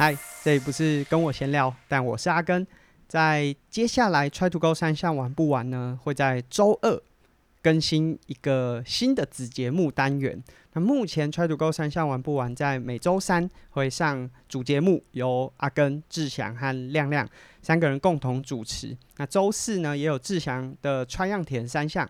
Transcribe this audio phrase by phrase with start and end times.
[0.00, 2.66] 嗨，这不是跟我闲聊，但我是阿根。
[3.06, 7.02] 在接下来 Try to Go 三项玩不完呢，会在周二
[7.60, 10.42] 更新一个新的子节目单元。
[10.72, 17.28] 那目前 Try to Go 三项玩不完，在每周三会上主节目，由阿根、志祥和亮亮
[17.60, 18.96] 三个人共同主持。
[19.18, 22.08] 那周四呢，也有志祥的 Try 样田三项，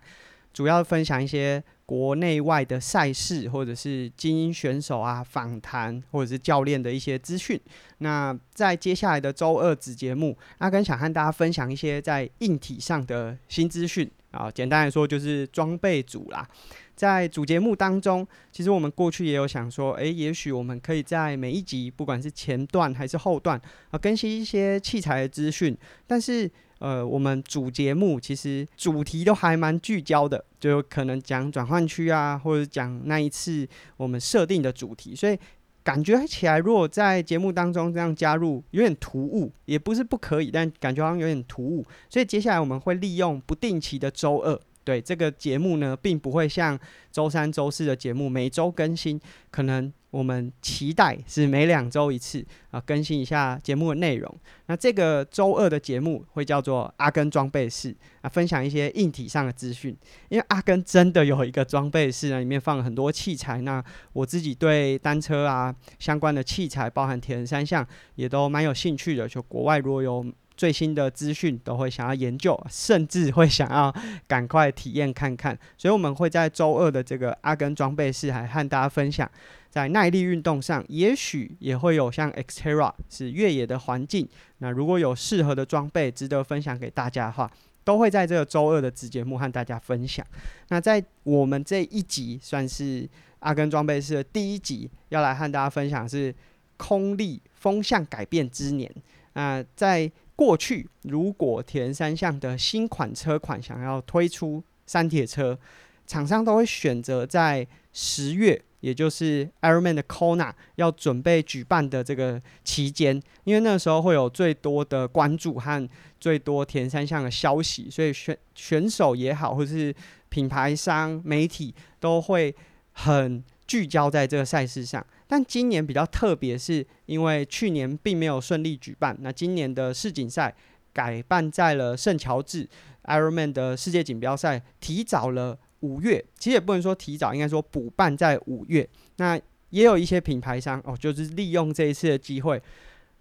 [0.52, 1.60] 主要分享一些。
[1.90, 7.60] 国内外的赛事，或者是精英选手啊访谈，或者是教练的一些资讯。
[7.98, 14.48] 那在接下来的周二子节目，阿根想和大家分享一些在硬体上的新资讯啊。
[14.48, 16.48] 简单来说，就是装备组啦。
[16.94, 26.48] 在主节目当中，其实我们过去也有想说，诶，也许我们可以在每一集，不管是前段还是后段啊，更新一些器材的资讯，但是。
[26.80, 35.38] 呃，我们主节目其实主题都还蛮聚焦的，就可能讲转换区啊，或者讲那一次我们设定的主题，所以
[35.82, 44.58] 感觉起来，如果在节目当中这样加入有点突兀，也不是不可以，但感觉好像有点突兀，所以接下来我们会利用不定期的周二。
[44.90, 46.76] 对这个节目呢，并不会像
[47.12, 54.36] 周三、周四的节目每周更新，可能我们期待是每两周一次啊，更新一下节目的内容。
[54.66, 59.96] 那这个周二的节目会叫做阿根装备室啊，分享一些硬体上的资讯。
[60.28, 63.60] 因为阿根真的有一个装备室呢，里面放了很多器材。
[63.60, 63.80] 那
[64.12, 67.86] 我自己对单车啊相关的器材，包含铁人三项，
[68.16, 69.28] 也都蛮有兴趣的。
[69.28, 70.26] 就国外如果有。
[70.60, 73.90] 最新的资讯都会想要研究，甚至会想要
[74.26, 75.58] 赶快体验看看。
[75.78, 79.26] 所以，我们会在周二的这个阿根装备室，还和大家分享，
[79.70, 84.28] 在耐力运动上，也许也会有像 Xterra 是越野的环境。
[84.58, 87.50] 那如果有适合的装备值得分享给大家的话，
[87.82, 90.22] 都会在这个周二的子节目和大家分享。
[90.68, 93.08] 那在我们这一集算是
[93.38, 96.34] 阿根装备室的第一集，要来和大家分享是
[96.76, 98.92] 空力风向改变之年。
[99.32, 100.10] 那在
[100.40, 105.58] 过去，如果田三项的新款车款想要推出山铁车，
[106.06, 115.86] 厂商都会选择在十月，也就是 Ironman 的 Kona 要准备举办的这个期间，因为那时候会有最多的关注和
[116.18, 119.94] 最多田三项的消息，所以选选手也好，或是
[120.30, 122.56] 品牌商、媒体都会
[122.92, 125.06] 很聚焦在这个赛事上。
[125.28, 130.52] 但今年比较特别，是因为去年并没有顺利举办，那今年的世锦赛
[130.92, 132.68] 改办在了圣乔治
[133.04, 138.88] ，Ironman 的世界锦标赛提早了五月，其实也不能说提早，应该说补办在五月。
[139.18, 142.60] 那也有一些品牌商哦，就是利用这一次的机会，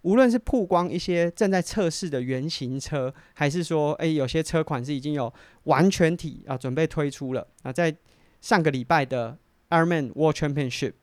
[0.02, 5.32] 无论是曝光一些正在测试的原型车，还是说，诶有些车款是已经有
[5.66, 7.96] 完全体啊准备推出了啊，在
[8.42, 9.38] 上个礼拜的
[9.70, 10.94] Ironman World Championship。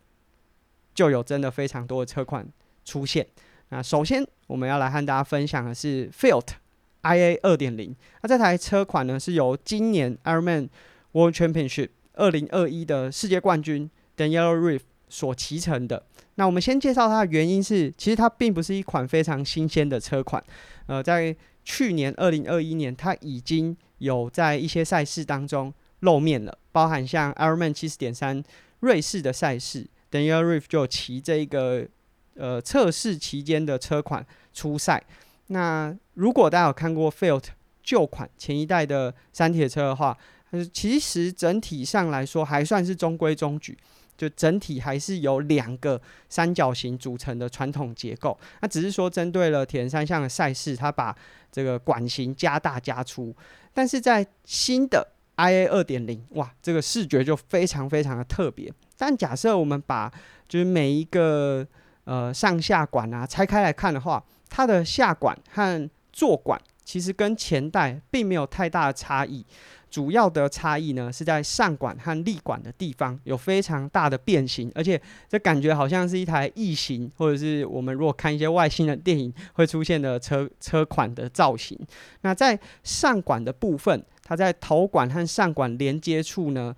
[0.95, 2.49] 就有真的非常多的车款
[2.83, 3.27] 出现。
[3.69, 6.47] 那首先我们要来和大家分享的是 Fiat
[7.03, 7.95] IA 二点零。
[8.23, 10.71] 那这台车款呢是由今年 Ironman
[11.13, 16.03] World Championship 二零二一的世界冠军 Daniel Reef 所骑乘的。
[16.37, 20.43] 那我们先介绍它的原因是，其实它并不是一款非常新鲜的车款。
[20.87, 28.45] 呃，在去年二零二一年，它已经有在一些赛事当中露面了，包含像 Ironman 七十点三
[28.81, 29.87] 瑞士的赛事。
[30.11, 31.89] Daniel Reeve 就骑这个
[32.35, 35.03] 呃测试期间的车款出赛。
[35.47, 37.45] 那如果大家有看过 Fiat
[37.83, 40.15] 旧款前一代的山铁车的话，
[40.71, 43.79] 其实整体上来说还算是中规中矩，
[44.15, 45.99] 就整体还是由两个
[46.29, 48.39] 三角形组成的传统结构。
[48.61, 51.17] 那只是说针对了铁人三项的赛事，它把
[51.51, 53.35] 这个管型加大加粗。
[53.73, 58.73] 但是在新的 IA 二点零，哇，这个视觉就非常非常的特别。
[58.97, 60.13] 但假设我们把
[60.49, 61.67] 就是每一个
[62.05, 69.45] 呃上下管啊拆开来看的话，它的下管和座管其实跟前代并没有太大的差异。
[69.97, 81.79] 主要的差异呢是在上管和立管的地方有非常大的变形，而且这感觉好像是一台异形，或者是我们如果看一些外星的电影会出现的车车款的造型。
[82.21, 86.77] 那在上管的部分，它在头管和上管连接处呢？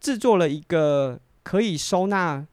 [0.00, 2.46] 制作了一个可以收纳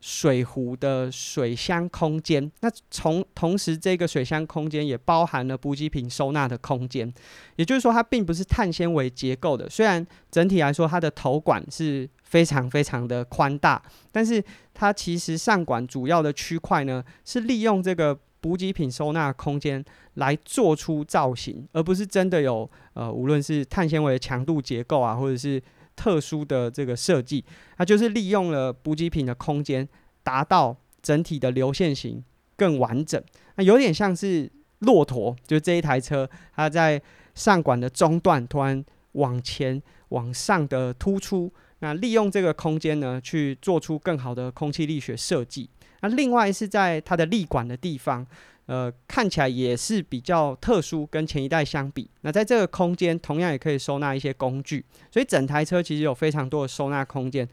[0.00, 2.50] 水壶的水箱空间。
[2.60, 7.12] 那从同时，这个水箱空间也包含了补给品收纳的空间。
[7.56, 9.68] 也就是说，它并不是碳纤维结构的。
[9.68, 13.82] 虽然整体来说，它的头管是非常非常的宽大，
[14.12, 14.42] 但是
[14.74, 19.84] 它其实上管主要的区块呢，是利用这个补给品收纳空间
[20.14, 25.60] 来做出造型，而不是真的有呃，无论是碳纤维的强度结构啊，或者是。
[25.96, 27.44] 特殊的这个设计，
[27.76, 29.88] 它就是利用了补给品的空间，
[30.22, 32.22] 达到整体的流线型
[32.56, 33.20] 更完整。
[33.56, 34.48] 那有点像是
[34.80, 37.02] 骆驼，就这一台车，它在
[37.34, 45.68] 上管的中段突然往前往上的突出，那利用这个空间呢，去做出更好的空气力学设计。
[46.02, 48.26] 那另外是在它的立管的地方。
[48.66, 52.10] 呃，看起来也是比较特殊，跟前一代相比。
[52.22, 57.48] 那在这个空间，同样也可以收纳一些工具，所以整台车其实有非常多的收纳空间。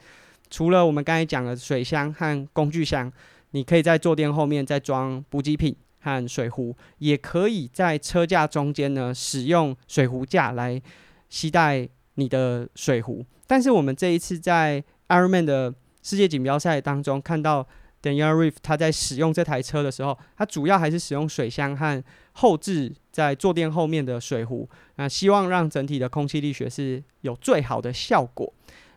[0.50, 3.12] 除了我们刚才讲的水箱和工具箱，
[3.52, 10.82] 你可以在坐垫后面再装补给品和水壶，也可以在车架中间呢使用水壶架来
[11.30, 13.24] 携带你的水壶。
[13.46, 15.72] 但是我们这一次在 Ironman 的
[16.02, 17.68] 世界锦标赛当中看到。
[18.04, 22.04] Daniel Reef 他在使用这台车的时候，他主要还是使用水箱和
[22.34, 28.54] 后置在坐垫后面的水壶，那希望让整体的空气力学是有最好的效果。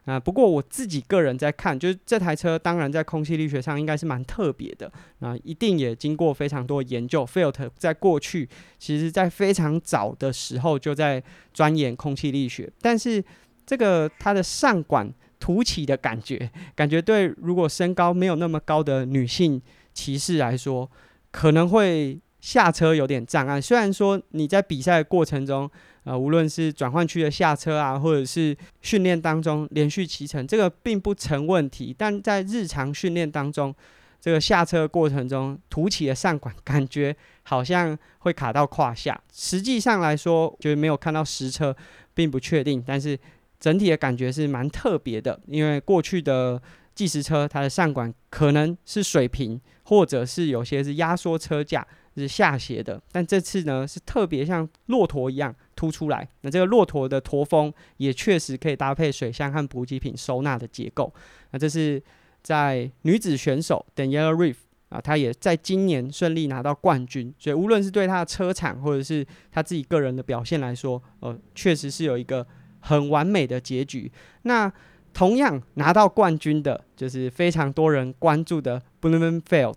[0.07, 7.25] 啊，不过我自己个人在看，就是这台车当然在空气力学上应该是蛮特别的，那一定也经过非常多研究。
[7.25, 8.49] Fiat 在过去
[8.79, 11.23] 其实在非常早的时候就在
[11.53, 13.25] 钻研空气力学，但是
[13.65, 15.13] 这个它的上管。
[15.39, 19.61] 凸起的感觉，感觉对如果身高没有那么高的女性
[19.93, 20.91] 骑士来说，
[21.31, 23.61] 可能会下车有点障碍。
[23.61, 25.71] 虽然说你在比赛过程中，
[26.05, 31.95] 呃，无论是转换区的下车啊，或者是训练当中连续骑乘，这个并不成问题。
[31.97, 33.75] 但在日常训练当中，
[34.21, 39.21] 这个下车过程中凸起的上管，感觉好像会卡到胯下。
[39.33, 41.77] 实际上来说，就是没有看到实车，
[42.15, 42.83] 并不确定。
[42.87, 43.19] 但是。
[43.67, 46.63] 整体的感觉是蛮特别的，因为过去的
[46.95, 51.85] 计时车它的上管可能是水平，或者是有些是压缩车架
[52.15, 56.29] 是下斜的，但这次呢是特别像骆驼一样凸出来。
[56.43, 61.13] 那这个骆驼的驼峰也确实可以搭配水箱和补给品收纳的结构。
[61.51, 62.01] 那这是
[62.45, 64.55] 在女子选手 Daniela Reef
[64.91, 72.47] 啊，她也在今年顺利拿到冠军，所以无论是对她的车厂或者是她自己个人的表现来说，呃，确实是有一个。
[72.87, 74.11] 很完美的结局。
[74.43, 74.73] 那
[75.13, 79.75] 同样拿到冠军的，就是非常多人关注的 Blumenfeld。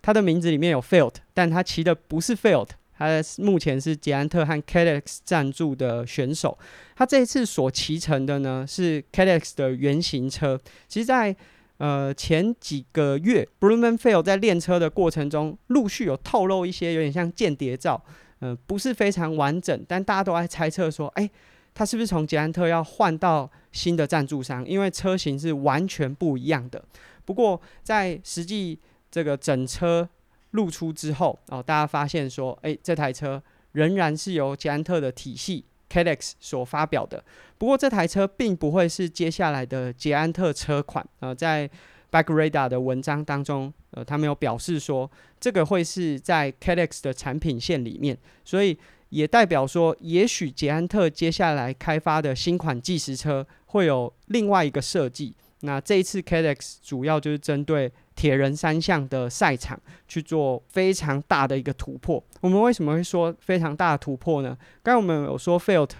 [0.00, 6.56] 他的名字里面有 Feld，但他骑的不是 Feld，他目前是捷安特和 c a d e x 赞助的选手。
[6.94, 10.58] 他这一次所骑乘的呢是 c a d e x 的原型车。
[10.86, 11.34] 其实，在
[11.78, 18.00] 呃前几个月，Blumenfeld 在练车的过程中，陆续有透露一些有点像间谍照，
[18.40, 21.28] 嗯，不是非常完整，但大家都在猜测说，哎。
[21.74, 24.66] 他是不是从捷安特要换到新的赞助商？
[24.66, 26.84] 因为车型是完全不一样的。
[27.24, 28.78] 不过在实际
[29.10, 30.08] 这个整车
[30.52, 33.40] 露出之后，哦，大家发现说，诶，这台车
[33.72, 37.22] 仍然是由捷安特的体系 c a d e x 所发表的。
[37.58, 41.06] 不过这台车并不会是接下来的捷安特车款。
[41.20, 41.68] 呃，在
[42.10, 48.76] Back Radar 的文章当中，呃，他们有表示说，这个会是在 c a d e x 的产品线里面，所以。
[49.10, 55.34] 也代表说，也许捷安特接下来开发的新款计时车会有另外一个设计。
[55.60, 62.22] 那这一次 c a d e x 主要就是针对铁人三项的赛场去做非常大的一个突破。
[62.40, 64.56] 我们为什么会说非常大的突破呢？
[64.82, 65.90] 刚刚我们有说 Fiat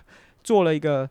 [0.45, 1.09] 做了一个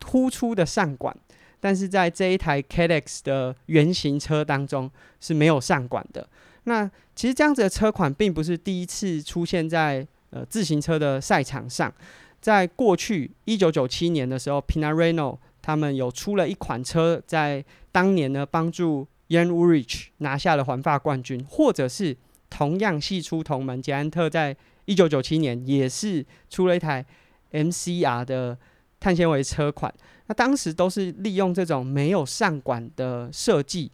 [0.00, 1.14] 突出的上管，
[1.60, 6.28] 但是在这一台 c a d e x 的原型车当中是没有上管的。
[6.64, 10.06] 那其实这样子的车款并不是第一次出现在。
[10.34, 11.94] 呃，自行车的赛场上，
[12.40, 22.16] 在过去一九九七年的时候，Pinarello 他们有出了一款车，在当年呢帮助 Jan Ulrich 拿下了环法冠军，或者是
[22.50, 27.06] 同样系出同门，捷安特在一九九七年也是出了一台
[27.52, 28.58] MCR 的
[28.98, 29.94] 碳纤维车款，
[30.26, 33.92] 那当时都是利用这种没有上管的设计。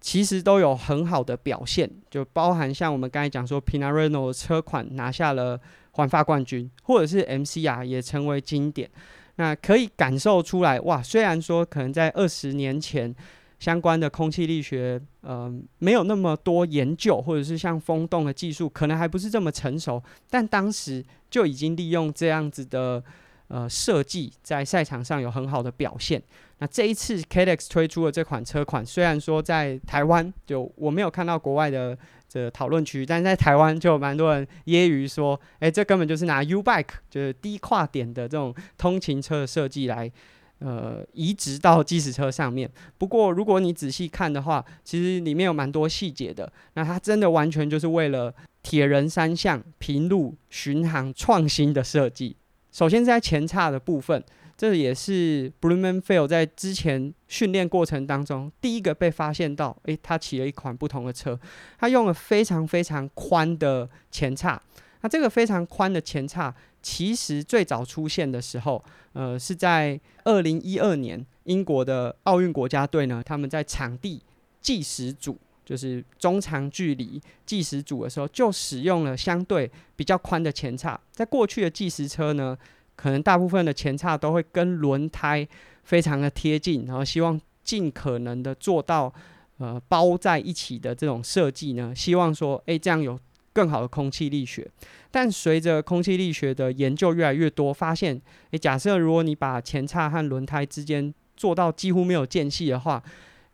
[0.00, 5.60] 其实都有很好的表现，就包含像我们刚才讲说，Pinarello 车款拿下了
[5.92, 8.88] 环法冠军，或者是 MCR 也成为经典。
[9.36, 13.14] 那可以感受出来，哇，虽然说可能在二十年前
[13.58, 23.02] 相关的空气力学，呃，没有那么多研究，或者是像风洞的技术，可能还不是这么成熟，但当时就已经利用这样子的。
[23.48, 26.22] 呃，设计在赛场上有很好的表现。
[26.58, 31.96] 那这一次 k d e x 推出的这款车款，虽然说在台湾就我没有看到国外的
[32.28, 40.10] 这讨论区，但是在台湾就有蛮多人揶揄说，哎，这根本就是拿 U bike 就是低跨点的这种通勤车的设计来
[40.58, 42.70] 呃移植到计时车上面。
[42.98, 46.52] 不过如果你仔细看的话，其实里面有蛮多细节的。
[46.74, 52.36] 那它真的完全就是为了铁人三项平路巡航创新的设计。
[52.70, 54.22] 首先在前叉的部分，
[54.56, 61.38] 这也是 b l u m e n f i e l d 在之前训练过程当中第一个被发现到，诶，他骑了一款不同的车，
[61.78, 64.60] 他用了非常非常宽的前叉。
[65.00, 74.20] 那这个非常宽的前叉，其实最早出现的时候，呃，是在二零一二年英国的奥运国家队呢，他们在场地
[74.60, 80.98] 计时组，就是中长距离计时组的时候，就使用了相对比较宽的前叉。
[81.12, 82.56] 在过去的计时车呢。
[83.00, 85.46] 可能大部分的前叉都会跟轮胎
[85.84, 89.14] 非常的贴近，然后希望尽可能的做到
[89.58, 93.16] 呃包在一起的这种设计呢，希望说诶这样有
[93.52, 94.68] 更好的空气力学。
[95.12, 98.20] 但随着空气力学的研究越来越多，发现
[98.50, 103.00] 诶假设如果你把前叉和轮胎之间做到几乎没有间隙的话，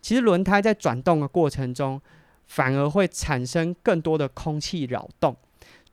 [0.04, 1.98] 其实轮胎在转动的过程中
[2.46, 5.34] 反而会产生更多的空气扰动。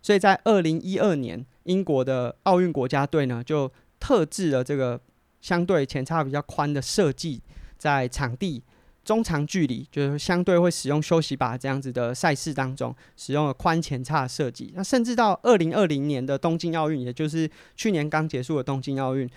[0.01, 1.45] 所以在二零一二年。
[1.65, 4.99] 英国的奥运国家队呢，就特制了这个
[5.41, 7.39] 相对前叉比较宽的设计，
[7.77, 8.63] 在场地
[9.05, 14.73] 中长距离，就是相对会使用休息把这样子的赛事当中，使用了宽前叉设计。
[14.75, 19.29] 那甚至到二零二零年的东京奥运，也就是去年刚结束的东京奥运，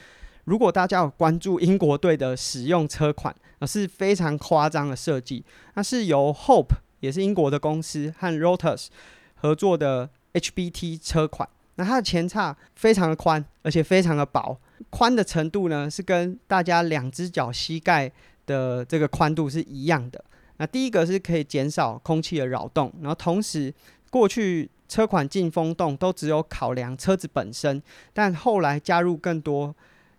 [0.44, 3.34] 如果大家有关注英国队的使用车款，
[3.66, 5.42] 是非常夸张的设计。
[5.74, 8.88] 那是由 Hope 也是英国的公司和 Rotus
[9.36, 11.48] 合作的 HBT 车款。
[11.76, 14.60] 那它的前叉非常的宽，而且非常的薄，
[14.90, 18.12] 宽的程度呢是跟大家两只脚膝盖
[18.46, 20.22] 的这个宽度是一样的。
[20.58, 23.72] 那第一个是可以减少空气的扰动，然后同时
[24.10, 27.82] 过去车款进风洞都只有考量车子本身，
[28.12, 29.74] 但后来加入更多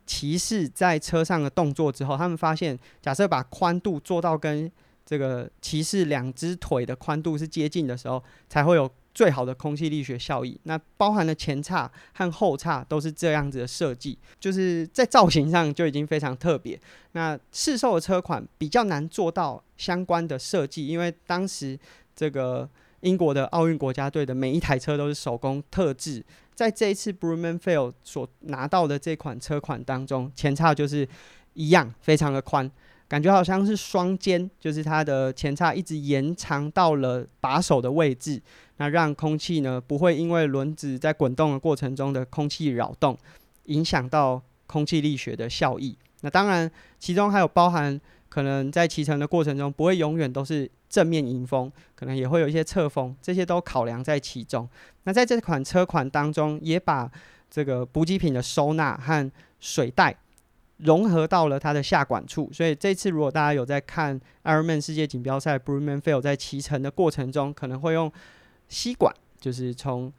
[0.05, 4.71] 骑士在车上的动作之后，他们发现，假设把宽度做到跟
[5.05, 8.89] 这个骑士两只腿的宽度是接近的时候，才会有。
[9.15, 16.77] 最好的空气力学效益，那包含了前叉和后叉都是这样子的设计，就是在造型上就已经非常特别。
[17.13, 21.79] 那市售的车款比较难做到相关的设计，因为当时
[22.13, 22.69] 这个
[23.05, 31.07] 英国的奥运国家队的每一台车都是手工特制，在这一次 b r u m a n f i e l d 所拿到的这款车款当中，前叉就是
[31.53, 32.69] 一样非常的宽。
[33.07, 38.41] 感觉好像是双肩，就是它的前叉一直延长到了把手的位置，
[38.77, 43.15] 那让空气呢不会因为轮子在滚动的过程中的空气扰动，
[43.65, 45.95] 影响到空气力学的效益。
[46.21, 48.01] 那当然，其中还有包含
[48.35, 54.67] 可能在骑乘的过程中不会永远都是正面迎风，可能也会有一些侧风，这些都考量在其中。
[55.03, 57.09] 那在这款车款当中，也把
[57.49, 60.17] 这个补给品的收纳和水袋。
[60.79, 68.11] 融合到了它的下管处，所以这次如果大家有在看 Ironman 世界锦标赛 b r u m a n f i e l d 在骑乘的过程中，可能会用
[68.67, 70.11] 吸管，就是从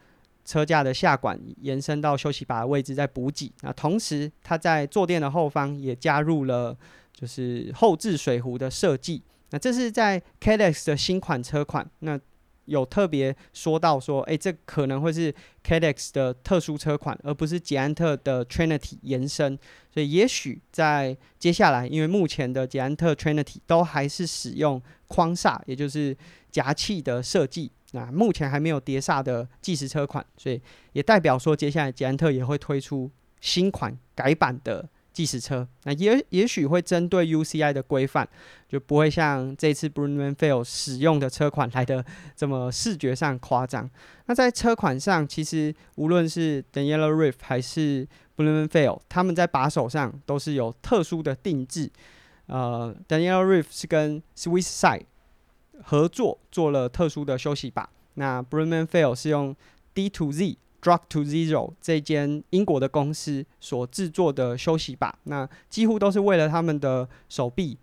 [0.46, 3.52] 车架的下管延伸到休息把的位置在补给。
[3.60, 6.74] 那同时，它在坐垫的后方也加入了
[7.16, 9.22] 就是后置水壶的设计。
[9.50, 11.90] 那这是在 Cadex 的新款车款。
[12.00, 12.20] 那
[12.66, 15.32] 有特别说到说，诶，这可能会是
[15.64, 19.56] Cadex 的特殊车款，而不是捷安特的 Trinity 延伸。
[19.88, 26.16] 所以也许在接下来，因为目前的捷安特 Trinity 都还是使用框刹，也就是
[26.50, 30.60] 夹气的设计，那目前还没有碟刹的计时车款，所以
[30.92, 33.08] 也代表说，接下来捷安特也会推出
[33.40, 34.88] 新款改版的。
[35.16, 38.28] 计时车，那也也许会针对 UCI 的规范，
[38.68, 42.04] 就不会像这次 Bruno f i e l d 使用的车款来的
[42.36, 43.88] 这么视觉上夸张。
[44.26, 48.06] 那在车款上，其实无论是 Daniela Riff 还是
[48.36, 51.90] Bruno f i e l d 他们在把手上都是有特殊的定制。
[52.44, 55.06] 呃，Daniela Riff 是跟 Swiss Side
[55.82, 59.56] 合作做了特殊的休息把，那 Bruno f i e l d 是用
[59.94, 60.58] D to Z。
[60.86, 67.76] Drug to Zero 这间英国的公司所制作的休息把，那几乎都是为了他们的手臂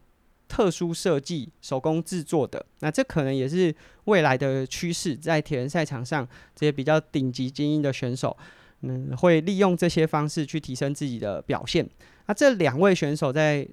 [0.47, 2.65] 特殊设计、手工制作的。
[2.79, 8.37] 那这可能也是未来的趋势，在铁人赛场上，这些比较顶级精英的选手，
[8.83, 11.85] 嗯，会利用这些方式去提升自己的表现。
[12.27, 13.67] 那这两位选手在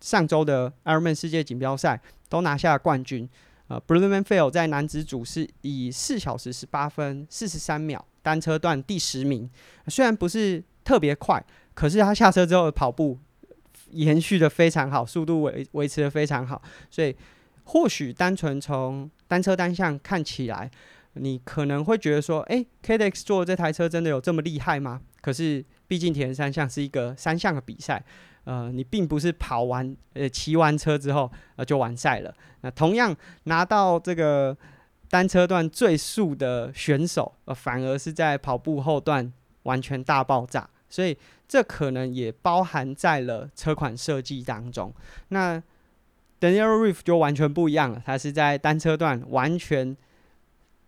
[0.00, 3.30] 上周的 Ironman 世界锦标赛都拿下了冠军。
[3.68, 8.04] 呃 b r u n o m a n f i e l d 在男子组是以四小时十八分四十三秒。
[8.22, 9.50] 单车段第十名，
[9.88, 13.18] 虽然不是特别快，可是他下车之后的跑步
[13.90, 17.14] 延续的非常好，速度维维持的非常好，所以
[17.64, 20.70] 或许单纯从单车单项看起来，
[21.14, 25.00] 你可能会觉得说，诶 k d x 做这台车真的有这么厉害吗？
[25.20, 28.02] 可是毕竟铁人三项是一个三项的比赛，
[28.44, 33.14] 呃，你并不是跑完呃骑完车之后呃就完赛了，那同样
[33.44, 34.56] 拿到这个。
[35.12, 39.30] 单车段最速的选手，呃，反而是在跑步后段
[39.64, 40.66] 完全大爆炸。
[40.88, 41.14] 所以
[41.46, 44.90] 这可能也包含在了车款设计当中。
[45.28, 45.62] 那
[46.40, 49.94] Daniel Reef 就完全不一样了，它是在单车段完全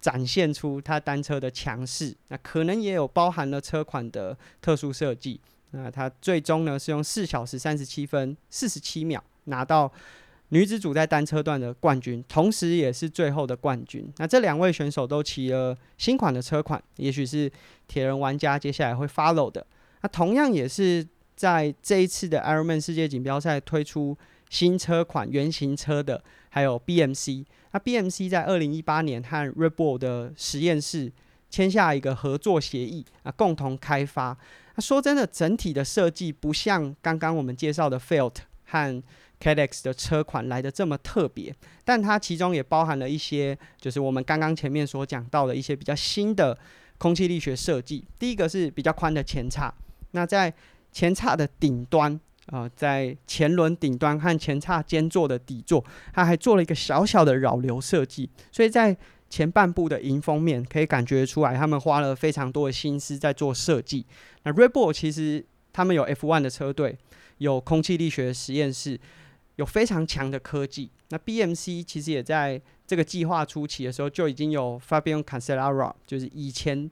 [0.00, 5.38] 展现出它单车的强势，那可能也有包含了车款的特殊设计。
[5.72, 9.92] 那它最终呢是用四小时三十七分四十七秒拿到。
[10.54, 14.08] 女子组在单车段的冠军，同时也是最后的冠军。
[14.18, 17.50] 那这两位选手都骑了新款的车款，也许是
[17.88, 19.66] 铁人玩家接下来会 follow 的。
[20.02, 24.16] 那同样也是在这一次的 Ironman 世界锦标赛推出
[24.48, 27.44] 新车款原型车的，还有 BMC。
[27.72, 31.10] 那 BMC 在二零一八年和 Red Bull 的实验室
[31.50, 34.38] 签下一个合作协议啊，共同开发。
[34.76, 39.02] 那说真的，整体的设计不像刚刚我们介绍的 Felt 和
[39.44, 46.56] Cadex 的车款来的这么特别，但它其中也包含了一些，就是我们刚刚前面所讲到的一些比较新的
[46.96, 48.02] 空气力学设计。
[48.18, 49.70] 第一个是比较宽的前叉，
[50.12, 50.50] 那在
[50.90, 55.84] 前叉的顶端，啊，在前轮顶端和前叉间座的底座，
[56.14, 58.96] 它还做了一个小小的扰流设计，所以在
[59.28, 64.06] 前半部的迎风面可以感觉出来，他们花了非常多的心思在做设计。
[64.44, 66.96] 那 Red Bull 其实他们有 F1 的车队，
[67.36, 68.98] 有空气力学实验室。
[69.56, 70.90] 有非常强的科技。
[71.10, 76.90] 那 BMC 其实也在这个计划初期的时候就已经有 Fabian Cancellara，就是以前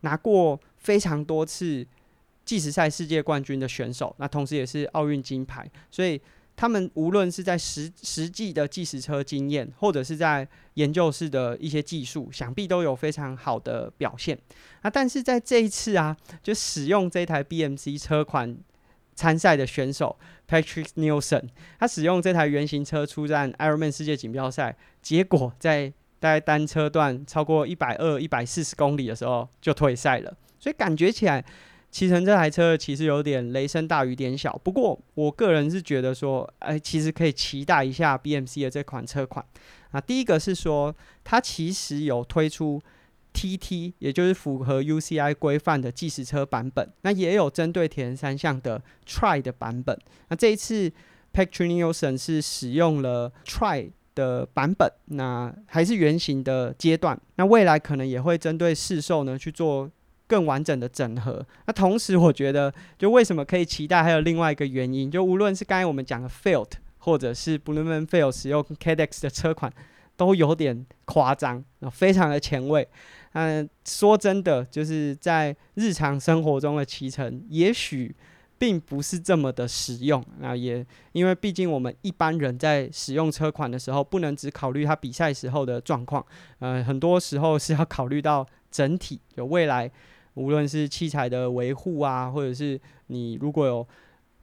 [0.00, 1.86] 拿过非常多次
[2.44, 5.68] 计时赛世界冠军的选手，那同时也是奥运金牌。
[5.90, 6.20] 所以
[6.56, 14.38] 他们无论是在实实际的计时车经验，或者是在研究室的一些技术，想必都有非常好的表现。
[14.82, 18.56] 那但是在这一次啊，就使用这台 BMC 车款。
[19.14, 20.16] 参赛的选手
[20.48, 30.36] Patrick Nielsen，他使用这台原型车出战 Ironman 世界锦标赛，结果在大概单车段超过一百二、一百四十公里的时候就退赛了。
[30.58, 31.44] 所以感觉起来
[31.90, 34.58] 骑乘这台车其实有点雷声大雨点小。
[34.64, 39.44] 不过我个人是觉得说，哎，其实可以期待一下 BMC 的这款车款。
[39.90, 42.82] 啊，第一个是说，它其实有推出。
[43.34, 49.98] TT 也就是符合 UCI 规范的计时车版本，那也有针对铁人三项的 Try 的版本。
[50.28, 50.90] 那这一次
[51.32, 57.20] Patrick Nielsen 是使用了 Try 的版本，那还是原型的阶段。
[57.34, 59.90] 那未来可能也会针对市售呢去做
[60.28, 61.44] 更完整的整合。
[61.66, 69.72] 那同时，我觉得就为什么可以期待，还有另外一个原因，就无论是刚才我们讲的 Felt，或者是 b l u e m a n Felt 使用 Cadex 的车款，
[70.16, 72.88] 都有点夸张，非常的前卫。
[73.34, 78.14] 嗯，说真的，就是在日常生活中的骑乘，也许
[78.58, 80.24] 并不是这么的实用。
[80.38, 86.24] 那也因为毕竟我们一般人在使用车款的时候，不能只考虑它比赛时候的状况，
[86.60, 89.90] 呃，很多时候是要考虑到整体，就未来
[90.34, 93.84] 无论是器材的维护啊，或者是你如果有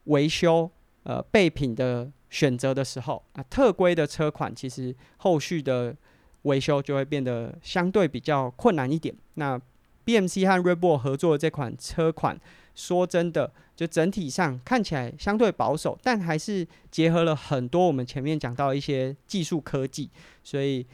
[0.03, 0.69] 维修
[1.03, 5.95] 呃备品的选择的时候，啊，特规的车款其实后续的。
[6.43, 9.13] 维修就会变得相对比较困难一点。
[9.35, 9.59] 那
[10.05, 12.39] BMC 和 r e b o l 合作的这款车款，
[12.73, 20.09] 说真的，就整体上看起来相对保守，但还是结合了很多我们前面讲到一些技术科技，
[20.43, 20.85] 所以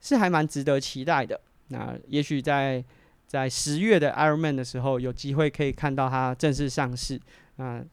[0.00, 1.40] 是还蛮值得期待的。
[1.68, 2.82] 那也许在
[3.26, 7.20] 在十月的 Ironman 的时候，有机会可以看到它正式上市。
[7.56, 7.84] 啊。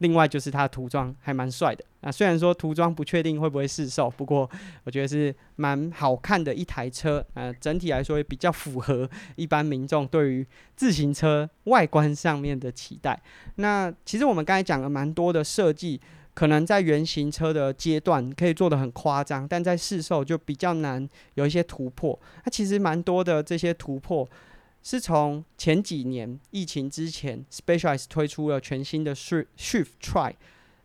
[0.00, 4.50] 另外就是它的涂装还蛮帅的啊，虽然说涂装不确定会不会试售，不过
[4.84, 7.52] 我觉得是蛮好看的一台车啊。
[7.60, 13.20] 整体来说也比较符合一般民众对于自行车外观上面的期待。
[13.56, 16.00] 那其实我们刚才讲了蛮多的设计，
[16.32, 22.18] 可能在原型车的阶段可以做的很夸张，但在试售就比较难有一些突破。
[22.44, 24.26] 那其实蛮多的这些突破。
[24.82, 30.34] 是从前几年疫情之前，Specialized 推出了全新的 Shift Try，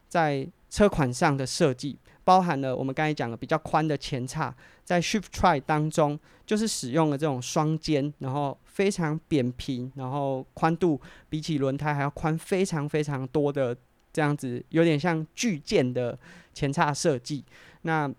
[0.10, 4.54] 在车款上的设计，包含了我们刚才讲的比较宽的前叉，
[4.84, 13.76] 在 Shift Try 当中，就是使用了这种双肩，然后非常扁平，然后宽度比起轮胎还要宽非常非常多的
[14.12, 16.20] 这样子，有点像巨舰的
[16.54, 17.46] 前叉设计。
[17.84, 18.14] 那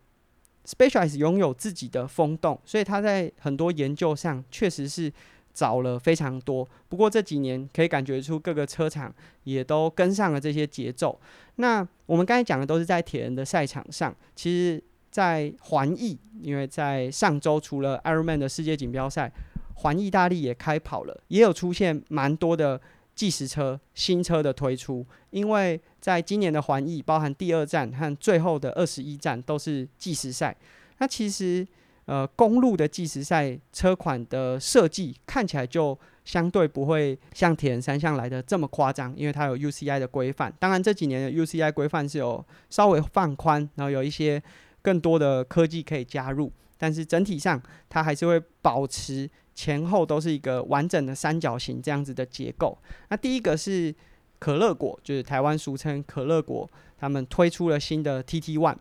[0.64, 5.12] Specialized 拥有自己的风洞，所以它在很多研究上确实是。
[5.56, 9.10] 早了非常多，不过这几年可以感觉出各个车厂
[9.44, 11.18] 也都跟上了这些节奏。
[11.54, 19.32] 那我们刚才讲的都是在铁人的赛场上，其实，在环意，因为在上周除了 Ironman 的世界锦标赛，
[19.76, 22.78] 环意大利也开跑了，也有出现蛮多的
[23.14, 25.06] 计时车新车的推出。
[25.30, 30.54] 因为在今年的环意，包含第二站和最后的二十一站都是计时赛。
[30.98, 31.66] 那其实。
[32.06, 40.52] 呃公路的计时赛车款的设计看起来就相对不会像铁人三项来的这么夸张，因为它有 UCI 的规范。
[40.58, 44.42] 当然这几年的 UCI 规范是有稍微放宽，然后有一些
[44.82, 52.76] 更多的科技可以加入，但是整体上它还是会保持前后都是一个完整的三角形这样子的结构。
[53.08, 53.94] 那第一个是
[54.38, 58.76] 可乐果，就是台湾俗称可乐果，他们推出了新的 TT One。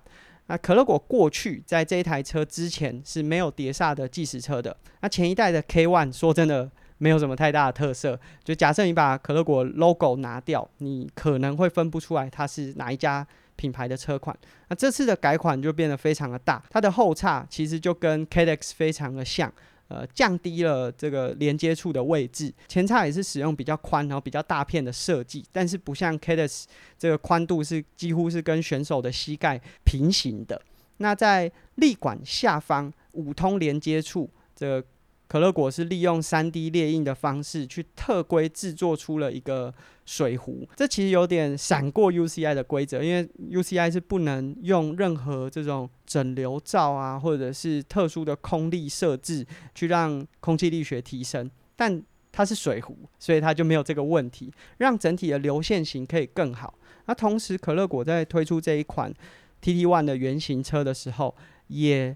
[0.48, 4.76] 那可乐果过去在这一台车之前是没有碟刹的计时车的。
[5.02, 8.20] 那前一代的 K One 说真的没有什么太大的特色。
[8.44, 14.38] 就假设你把可乐果 logo 拿掉，你可能会分不出来它是哪一家品牌的车款。
[14.70, 19.52] 那这次的改款就变得非常的大，它的后叉其实就跟 Cadex 非常的像。
[19.88, 26.68] 呃，降低了这个连接处的位置，前叉也是使用比较宽，然后比较大片的设计，但是不像 k a d e s
[26.98, 30.60] 这个宽度是几乎是跟选手的膝盖平行的。
[30.98, 34.84] 那在立管下方五通连接处，这
[35.28, 39.74] 可乐果是利用三 D 列印的方式去特规制作出了一个。
[40.08, 51.50] 水壶，这其实有点闪过 UCI 的规则，因为 UCI 是不能用任何这种整流罩啊，或者是特殊的空力设置去让空气力学提升。
[51.76, 56.76] 但它是水壶，所以它就没有这个问题，让整体的流线型可以更好。
[57.08, 59.12] 那同时，可乐果在推出这一款
[59.60, 61.36] TT One 的原型车的时候，
[61.70, 62.16] 也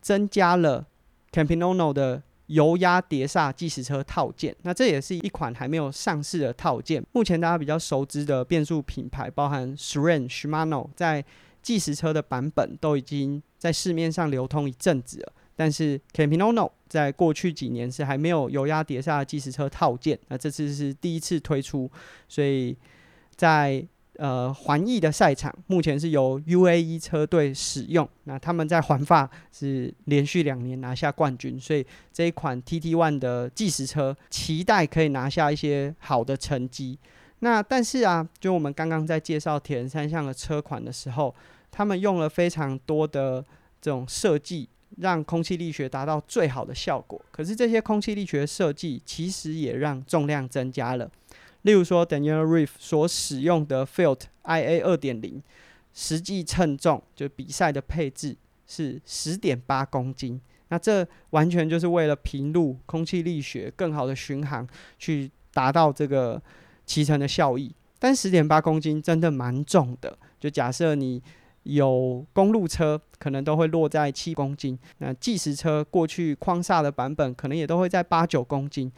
[0.00, 0.86] 增加了
[1.30, 2.22] Campinono 的。
[2.46, 7.04] 油压碟刹计时车套件，那这也是一款还没有上市的套件。
[7.12, 11.24] 目前大家比较熟知的变速品牌，包含 SRAM、Shimano，在
[11.62, 15.32] 计时车的版本都已经在市面上流通一阵子了。
[15.54, 21.90] 但是 Campinono 在过去几年是还没有油压碟刹计时车套件，那这次是第一次推出，
[22.28, 22.76] 所以
[23.34, 23.86] 在。
[24.18, 36.98] 呃，环意的赛场目前是由 UAE 车队使用，那他们在环法是连续两年拿下冠军，所以这一款 TT One 的计时车期待可以拿下一些好的成绩。
[37.40, 41.34] 那但是啊，就我们刚刚在介绍铁人三项的车款的时候，
[41.70, 43.44] 他们用了非常多的
[43.82, 47.20] 这种设计，让空气力学达到最好的效果。
[47.30, 51.10] 可是这些空气力学设计其实也让重量增加了。
[51.66, 55.42] 例如说，Daniel Reef 所使用的 Field IA 二点零，
[55.92, 58.36] 实际称重就比赛的配置
[58.68, 60.40] 是十点八公斤。
[60.68, 64.64] 那这完全就是为了平路空气力学更好的巡航，
[64.96, 66.40] 去达到这个
[66.84, 67.74] 骑乘的效益。
[67.98, 70.16] 但十点八公斤真的蛮重的。
[70.38, 71.20] 就假设你
[71.64, 74.78] 有公路车，可能都会落在七公斤。
[74.98, 78.92] 那计时车过去框萨的版本，可能也都会在八九公斤。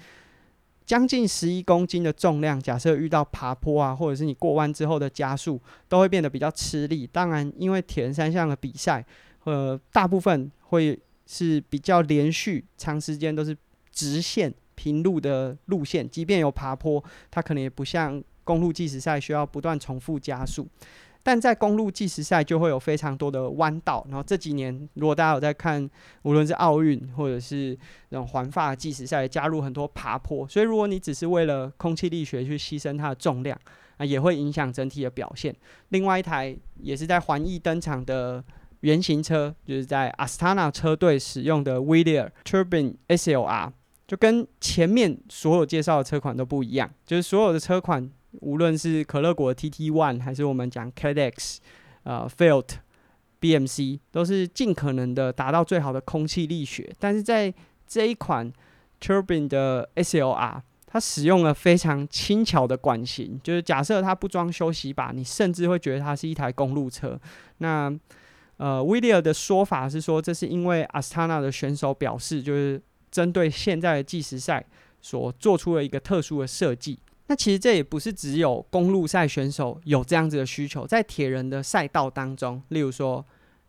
[0.88, 7.06] 将近十一公斤的重量，假设遇到爬坡啊，或者是你过弯之后的加速，都会变得比较吃力。
[7.06, 9.04] 当然，因为铁人三项的比赛，
[9.44, 13.54] 呃，大部分会是比较连续、长时间都是
[13.92, 20.66] 直线平路的路线，即便有爬坡，它可能也不像公路计时赛需要不断重复加速。
[21.28, 25.86] 但在公路计时赛就会有非常多的弯道，然后这几年如果大家有在看，
[26.22, 33.60] 无论是奥运或者是那种环法计时赛，加入很多爬坡，所以如果你只是为了空气力学去牺牲它的重量，
[33.98, 35.54] 啊，也会影响整体的表现。
[35.90, 38.42] 另外一台也是在环意登场的
[38.80, 43.70] 原型车，就是在 Astana 车队使用的 w i l l i a r Turbine SLR，
[44.06, 48.10] 就跟前面所有介绍的车款都不一样，就是所有的车款。
[48.40, 51.58] 无论是可乐果 TT One 还是我们讲 Cadex，
[52.04, 52.68] 呃，Field
[53.40, 57.52] BMC 都是尽可能的达到最好的空气力学，但是在
[57.86, 58.52] 这一款
[59.00, 67.18] Turbine 的 SLR，它使用了非常轻巧的管型，就是假设它不装休息把，你甚至会觉得它是一台公路车。
[67.58, 67.92] 那
[68.56, 74.64] 呃 w i l l i a 的说法是说，这是因为 Astana 的选手表示，就是针对现在的计时赛
[75.00, 76.98] 所做出了一个特殊的设计。
[77.30, 83.22] 那其实这也不是只有公路赛选手有这样子的需求，在铁人的赛道当中，例如说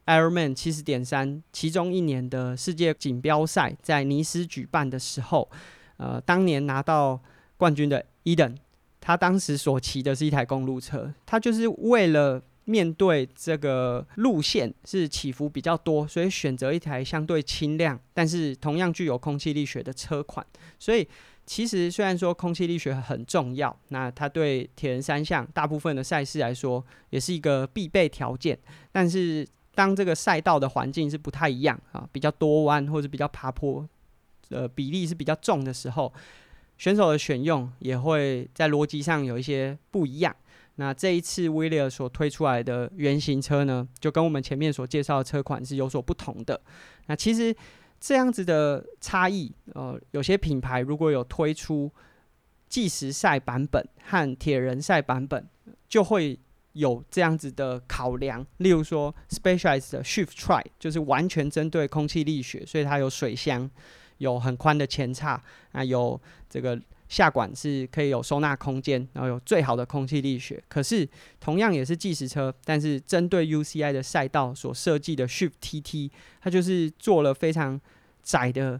[0.05, 5.51] Ironman 七十点三，其中一年的世界锦标赛在尼斯举办的时候，
[5.97, 7.19] 呃，当年拿到
[7.57, 8.55] 冠军的 Eden，
[9.01, 20.47] 他当时所骑的是一台公路车，他就是为了面对这个路线是起伏比较多，所以选择一台相对轻量，但是同样具有空气力学的车款，
[20.79, 21.05] 所以。
[21.49, 28.55] 其实虽然说空气力学很重要，那它对铁人三项大部分的赛事来说也是一个必备条件。
[28.91, 33.83] 但是当这个赛道的环境是不太一样啊，比较多弯或者比较爬坡，
[34.49, 36.13] 呃，比例是比较重的时候，
[36.77, 40.35] 选手的选用也会在逻辑上有一些不一样。
[40.75, 46.61] 那这一次 w i l l i a 所推出来的原型车呢，就跟我们前面所介绍的车款是有所不同的。
[47.07, 47.53] 那其实
[47.99, 51.91] 这样子的差异，呃，有些品牌如果有推出
[52.67, 55.47] 计时赛版本和铁人赛版本，
[55.87, 56.39] 就会
[56.73, 58.45] 有这样子的考量。
[58.57, 63.69] 例如说，Specialized 的 Shift Try 就是完全针对空气力学，所以它有水箱，
[64.19, 66.79] 有很宽的前叉，啊，有这个。
[67.09, 70.63] 下管是可以有收纳空间，然后有最好的空气力学。
[70.69, 71.07] 可是
[71.39, 77.81] 同样也是计时车，但是针对 UCI 的赛道所设计的 Shift TT，它就是做了非常
[78.21, 78.79] 窄的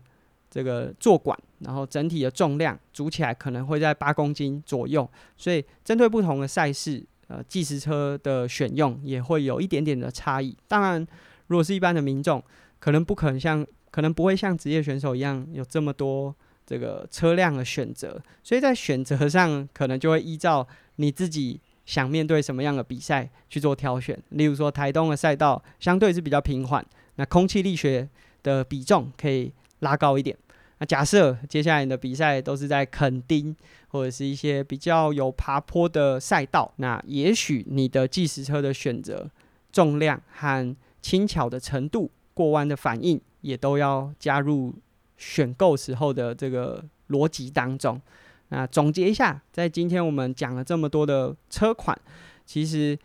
[0.49, 5.09] 这个坐管，然后整体的重量组起来可能会在八公斤左右。
[5.35, 10.55] 所以针对不同的赛事，呃，计时车的选用也会有一点点的差异。
[10.67, 11.05] 当然，
[11.47, 12.43] 如果是一般的民众，
[12.77, 16.35] 可能不可能像，可能不会像职业选手一样有这么多。
[16.69, 24.15] 这个车辆的选择，所以在选择上可能就会依照你自己想面对什么样的比赛去做挑选。
[24.29, 28.08] 例如说，台东的赛道相对是比较平缓，那空气力学
[28.43, 30.38] 的比重可以拉高一点。
[30.77, 33.55] 那假设接下来你的比赛都是在垦丁
[33.88, 39.27] 或者是一些比较有爬坡的赛道，那也许你的计时车的选择
[39.71, 44.75] 重量和轻巧的程度、过弯的反应也都要加入。
[45.19, 48.01] 选购时候的这个逻辑当中，
[48.47, 51.99] 那总结一下，在今天我们讲了这么多的车款，
[52.45, 52.97] 其实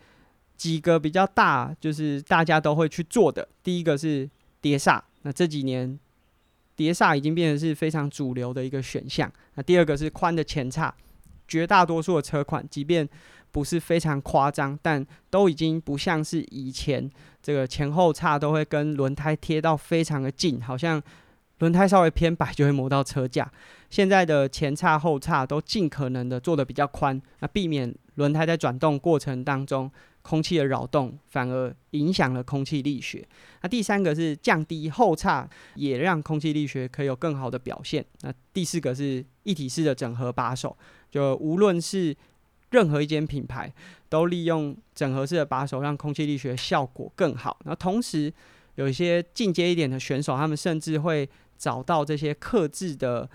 [0.55, 3.45] 几个比较大，就是大家都会去做的。
[3.61, 4.29] 第一个是
[4.61, 5.99] 碟刹，那这几年
[6.73, 9.29] 碟刹已经变成是非常主流的一个选项。
[9.55, 10.95] 那第二个是宽的前叉，
[11.49, 13.07] 绝大多数的车款，即便
[13.51, 17.11] 不是非常夸张，但都已经不像是以前
[17.43, 21.03] 这个前后叉都会跟轮胎贴到非常的近，好像。
[21.59, 23.51] 轮胎稍微偏白就会磨到车架。
[23.89, 29.89] 现在的前叉后叉都尽可能的做的比较宽，那避免轮胎在转动过程当中
[30.21, 33.25] 空气的扰动，反而影响了空气力学。
[33.61, 38.03] 那第三个是降低后叉，也让空气力学可以有更好的表现。
[38.21, 40.75] 那第四个是一体式的整合把手，
[41.09, 42.13] 就无论是
[42.71, 43.71] 任何一间品牌，
[44.09, 47.57] 都利用整合式的把手，让空气力学效果更好。
[47.63, 48.33] 那同时
[48.75, 53.29] 有一些进阶一点的选手，他们甚至会找到这些克制的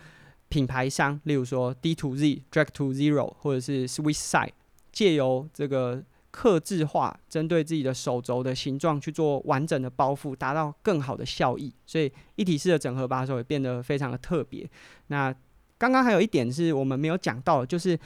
[0.48, 4.52] 品牌商，例如说 D to Z、Drag to Zero 或者是 Swiss Side，
[4.90, 11.72] 借由这个克制化，针对自己的手轴的形状去做完整的包覆，达到更好的效益。
[11.86, 14.68] 所以一体式的整合把手也变得非常的特别。
[15.06, 15.34] 那
[15.78, 17.98] 刚刚还有一点是我们没有讲到，就是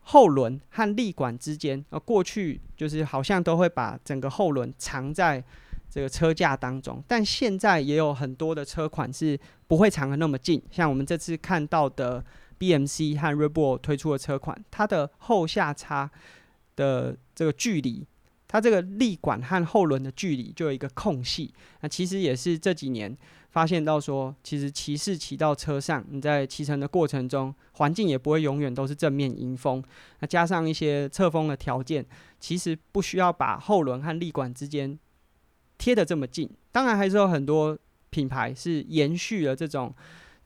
[0.00, 5.44] 后轮和立管之间，呃，过去就是好像都会把整个后轮藏在。
[5.94, 12.24] 这个车架当中，但现在也有很多的车款是不会藏的那么近，像我们这次看到的
[12.58, 16.10] BMC 和 r e b o l 推出的车款，它的后下叉
[16.76, 18.06] 的这个距离，
[18.48, 21.52] 它这个立管和后轮的距离就有一个空隙。
[21.82, 23.14] 那其实也是这几年
[23.50, 29.84] 发现到说，其实骑士骑到车上，你在骑乘的过程中，环境也不会永远都是正面迎风。
[30.20, 32.06] 那加上一些侧风的条件，
[32.40, 34.98] 其实不需要把后轮和立管之间。
[35.82, 37.76] 贴的这么近，当然还是有很多
[38.10, 39.92] 品牌是延续了这种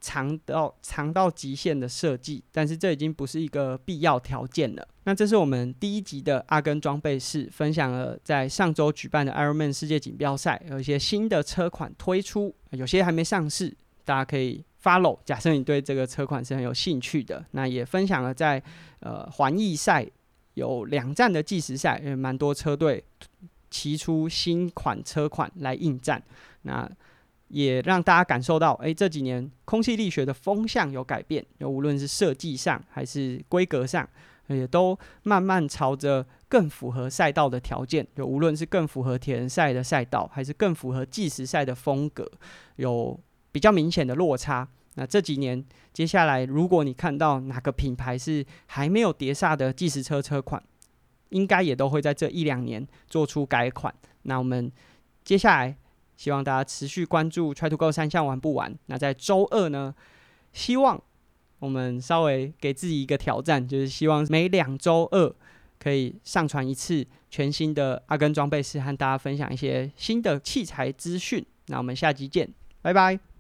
[0.01, 4.89] 长到长到极限的设计，但是这已经不是一个必要条件了。
[5.05, 15.19] 那这是我们第一集的阿根装备室分享了在上周举办的 Ironman 世界锦标赛有一些新的车款推出，有些还没上市，大家可以 follow。
[15.27, 18.63] 假设你对这个车款是很有兴趣的，那也分享了在
[19.01, 20.07] 呃环意赛
[20.55, 23.05] 有两站的计时赛，也蛮多车队。
[23.77, 26.23] 提出新款车款来应战，
[26.63, 26.91] 那
[27.49, 34.09] 也让大家感受到，哎，这几年空气力学的风向有改变，就无论是设计上还是规格上，
[34.47, 42.27] 也都慢慢朝着更符合赛道的条件，就无论是更符合铁人赛的赛道，还是更符合计时赛的风格，
[42.77, 43.21] 有
[43.53, 44.67] 比较明显的落差。
[44.95, 45.63] 那这几年
[45.93, 50.63] 接下来，如果你看到哪个品牌是还没有碟刹的计时车车款，
[51.31, 53.95] 应该也都会在这一两年做出改款。
[54.23, 54.71] 那我们
[55.25, 55.77] 接下来
[56.17, 58.77] 希望大家持续关注 Try to Go 三项玩不玩。
[58.87, 59.95] 那在周二呢，
[60.53, 61.01] 希望
[61.59, 65.35] 我们稍微给自己一个挑战，就是希望每两周二
[65.79, 71.45] 可以上传一次全新的阿根装备师，和大家分享一些新的器材资讯。
[71.67, 72.49] 那我们下集见，
[72.83, 73.36] 拜拜。